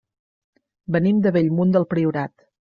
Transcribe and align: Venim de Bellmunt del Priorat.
Venim 0.95 1.21
de 1.27 1.35
Bellmunt 1.37 1.79
del 1.79 1.89
Priorat. 1.95 2.39